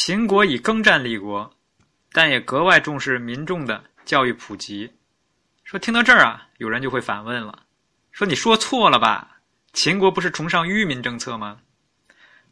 [0.00, 1.52] 秦国以耕战立国，
[2.12, 4.88] 但也格外重视民众的教育普及。
[5.64, 7.64] 说听到这儿啊，有人就会反问了，
[8.12, 9.40] 说你说错了吧？
[9.72, 11.58] 秦国不是崇尚愚民政策吗？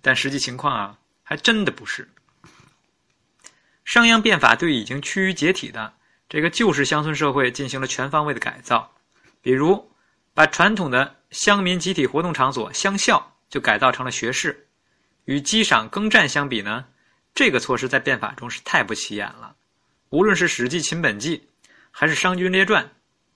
[0.02, 2.10] 但实际情况啊，还真的不是。
[3.84, 5.94] 商鞅变法对已经趋于解体的
[6.28, 8.92] 这个旧式乡村社会进行了全方位的改造，
[9.40, 9.88] 比如
[10.34, 14.66] 把传统的乡民集体活动场所乡校就改造成了学士。
[15.26, 16.84] 与积赏耕战相比呢，
[17.36, 19.54] 这个措施在变法中是太不起眼了。
[20.08, 21.38] 无论是《史记·秦本纪》
[21.90, 22.82] 还是《商君列传》，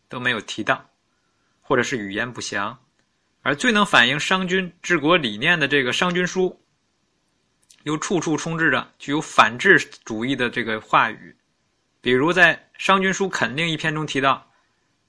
[0.09, 0.89] 都没有提到，
[1.61, 2.79] 或者是语言不详。
[3.43, 6.49] 而最能反映商君治国理念的这个《商君书》，
[7.83, 11.37] 又处处充斥着具有反智主义的这个话语。
[12.01, 14.51] 比如在《商君书肯定》一篇中提到，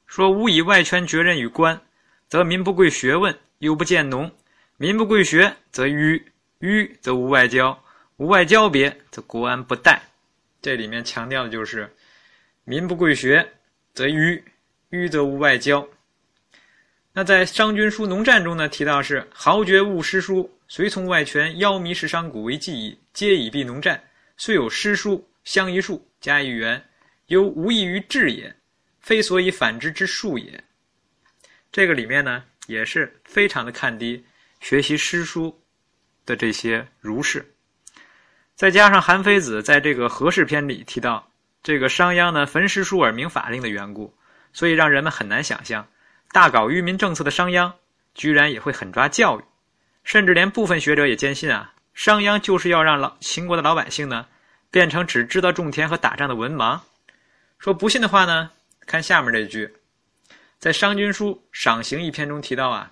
[0.05, 1.81] 说：“吾以外权绝人与官，
[2.27, 4.29] 则民不贵学问，又不见农；
[4.75, 6.21] 民不贵学，则愚。”
[6.59, 7.81] 愚则无外交，
[8.21, 9.99] 无外交别，则国安不殆。
[10.61, 11.91] 这里面强调的就是
[12.65, 13.51] 民不贵学，
[13.95, 14.39] 则愚；
[14.89, 15.89] 愚则无外交。
[17.13, 23.99] 那在《商君书农战》中呢，提到是豪爵务诗书，随从外权，邀迷食商贾为技矣，皆以避农战。
[24.37, 26.79] 虽有诗书，相一术，加一元，
[27.25, 28.55] 犹无异于智也，
[28.99, 30.63] 非所以反之之术也。
[31.71, 34.23] 这个里面呢，也是非常的看低
[34.59, 35.57] 学习诗书。
[36.23, 37.43] 的这些儒士，
[38.61, 41.27] 再加上韩非子在这个《和氏篇》里提到，
[41.63, 44.13] 这个商鞅呢焚诗书而明法令的缘故，
[44.53, 45.83] 所以让人们很难想象，
[46.31, 47.71] 大搞愚民政策的商鞅，
[48.13, 49.43] 居然也会狠抓教育，
[50.03, 54.27] 甚至连部分学者也坚信啊，商鞅就是要让老秦国的老百姓呢，
[54.69, 56.79] 变成只知道种田和打仗的文盲。
[57.57, 58.51] 说不信的话呢，
[58.85, 59.73] 看下面这句，
[60.59, 62.91] 在《商君书赏刑》一篇中提到啊，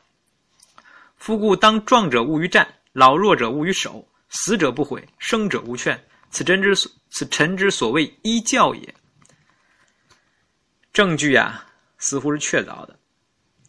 [1.16, 2.67] 夫故当壮者务于战。
[2.92, 6.02] 老弱者勿于守，死者不悔，生者勿劝。
[6.32, 8.96] 此真之所，此臣之所谓医教也。
[10.94, 11.66] 证据呀，
[11.98, 13.00] 似乎是确凿的，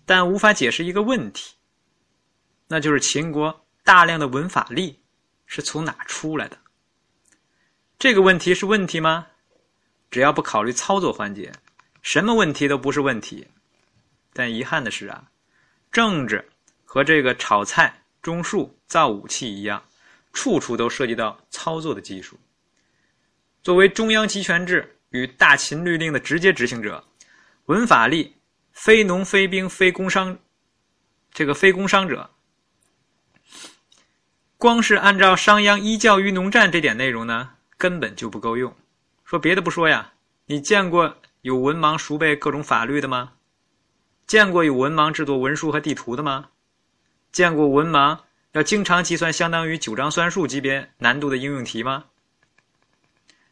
[0.05, 1.55] 但无法解释一个问题，
[2.69, 5.01] 那就是秦国大量的文法力
[5.47, 6.59] 是从哪出来的？
[7.99, 9.27] 这个问题是问题吗？
[10.11, 11.53] 只要不考虑操作环节，
[12.03, 13.47] 什么问题都不是问题。
[14.33, 15.31] 但遗憾的是啊，
[15.91, 16.47] 政治
[16.85, 17.97] 和这个炒菜。
[18.23, 19.83] 种树造武器一样，
[20.33, 22.39] 处处都涉及到操作的技术。
[23.63, 27.05] 作为中央集权制与大秦律令的直接执行者，
[27.67, 28.35] 文法力
[28.73, 30.39] 非农非兵非工商，
[31.33, 32.31] 这个非工商者，
[34.57, 38.75] 光是按照商鞅依教于农战这点内容呢，根本就不够用。
[39.25, 40.13] 说别的不说呀，
[40.47, 43.33] 你见过有文盲熟背各种法律的吗？
[44.27, 46.51] 见过有文盲制作文书和地图的吗？
[47.33, 48.19] 见过文盲
[48.53, 52.07] 要经常计算相当于九章算术级别难度的应用题吗？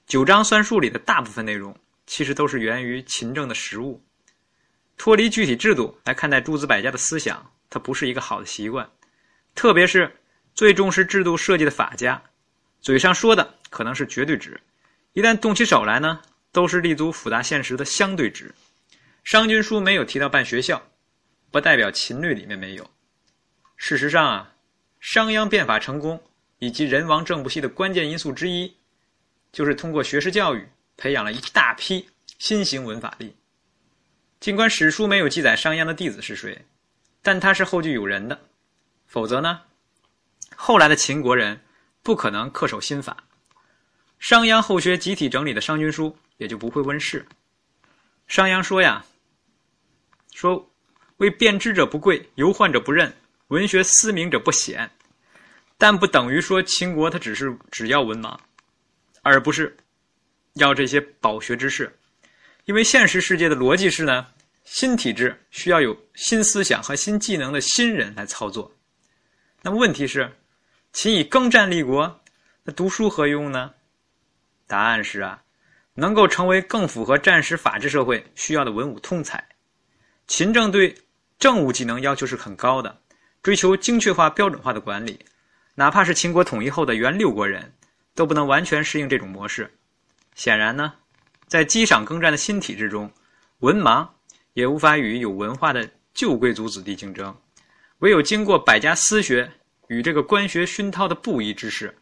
[0.07, 1.77] 九章算术里的大部分内容
[2.07, 4.03] 其实都是源于秦政的实务，
[4.97, 8.91] 脱离具体制度来看待诸子百家的思想，它不是一个好的习惯。
[9.55, 10.13] 特别是
[10.53, 12.21] 最重视制度设计的法家，
[12.81, 14.61] 嘴上说的可能是绝对值，
[15.13, 16.21] 一旦动起手来呢，
[16.51, 18.53] 都是立足复杂现实的相对值。
[19.23, 20.83] 商君书没有提到办学校，
[21.53, 22.91] 不代表秦律里面没有。
[23.77, 24.55] 事实上啊，
[25.01, 26.21] 商鞅变法成功
[26.59, 28.75] 以及人亡政不息的关键因素之一，
[29.53, 33.35] 就是通过学士教育培养了一大批新型文法力。
[34.41, 36.65] 尽管史书没有记载商鞅的弟子是谁，
[37.23, 38.41] 但他是后继有人的。
[39.07, 39.63] 否则呢，
[40.55, 41.61] 后来的秦国人
[42.03, 43.25] 不可能恪守新法，
[44.19, 47.27] 商鞅后学集体整理的《商君书》也就不会问世。
[48.27, 49.05] 商鞅说呀
[50.35, 50.71] ：“说
[51.17, 53.15] 为变之者不贵，游患者不任。”
[53.49, 54.91] 文学思明者不显，
[55.79, 58.39] 但不等于说秦国他只是只要文盲，
[59.23, 59.75] 而不是
[60.55, 61.99] 要这些饱学之士。
[62.67, 64.27] 因为现实世界的逻辑是呢，
[64.65, 68.71] 新体制需要有新思想和新技能的新人来操作。
[69.63, 70.31] 那么问题是，
[70.93, 72.21] 秦以耕战立国，
[72.65, 73.73] 那读书何用呢？
[74.67, 75.43] 答案是啊，
[75.95, 79.43] 能够成为更符合战时法治社会需要的文武通才。
[80.27, 80.95] 秦政对
[81.39, 83.01] 政务技能要求是很高的。
[83.49, 85.19] 追求精确化、标准化的管理，
[85.75, 87.73] 哪怕是秦国统一后的原六国人，
[88.15, 89.73] 都不能完全适应这种模式。
[90.35, 90.93] 显然呢，
[91.47, 93.11] 在积赏耕战的新体制中，
[93.61, 94.07] 文盲
[94.53, 97.35] 也无法与有文化的旧贵族子弟竞争。
[98.01, 99.51] 唯有经过百家私学
[99.87, 101.97] 与这个官学熏陶的布衣之士，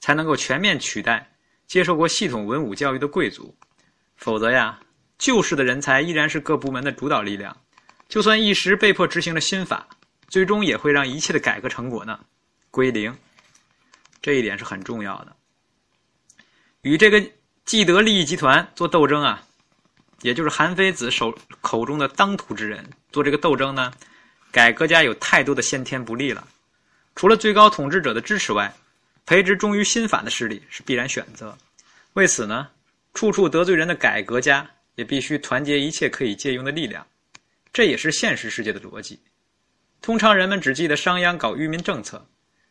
[0.00, 1.30] 才能够全面取代
[1.66, 3.54] 接受过系统文武教育的贵族。
[4.16, 4.80] 否则呀，
[5.18, 7.54] 旧式的人才依然是各部门的主导力量，
[8.08, 9.86] 就算一时被迫执行了新法。
[10.28, 12.18] 最终也会让一切的改革成果呢
[12.70, 13.16] 归零，
[14.20, 15.34] 这一点是很重要的。
[16.82, 17.24] 与这个
[17.64, 19.42] 既得利益集团做斗争啊，
[20.22, 23.92] 也就是韩非子手口中的当涂之人做这个斗争呢，
[24.50, 26.46] 改革家有太多的先天不利了。
[27.14, 28.72] 除了最高统治者的支持外，
[29.24, 31.56] 培植忠于新法的势力是必然选择。
[32.12, 32.68] 为此呢，
[33.14, 37.04] 处处得罪人的改革家也必须团结一切可以借用的力量。
[37.72, 39.18] 这也是现实世界的逻辑。
[40.06, 42.24] 通常人们只记得商鞅搞愚民政策，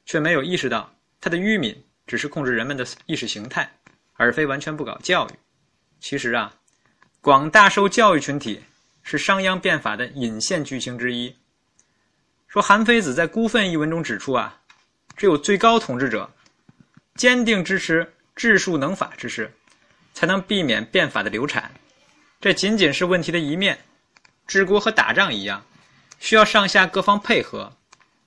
[0.05, 3.69] 却没有意识到他的愚民只是控制人们的意识形态，
[4.13, 5.31] 而非完全不搞教育。
[5.99, 6.55] 其实啊，
[7.19, 8.63] 广大受教育群体
[9.03, 11.35] 是商鞅变法的引线剧情之一。
[12.47, 14.61] 说韩非子在《孤愤》一文中指出啊，
[15.17, 16.33] 只有最高统治者
[17.15, 19.51] 坚定支持治术能法之士，
[20.13, 21.69] 才能避免变法的流产。
[22.39, 23.77] 这仅仅是问题的一面。
[24.47, 25.65] 治国和打仗一样，
[26.19, 27.71] 需要上下各方配合。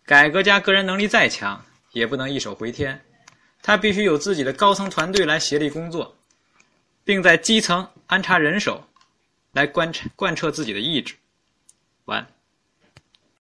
[0.04, 3.04] 改革家个人能力再强，也不能一手回天，
[3.62, 6.16] 他必须有自己的高层团队来协力工作，
[7.04, 8.88] 并在基层安插人手，
[9.52, 11.14] 来贯彻贯彻自己的意志。
[12.06, 12.26] 完。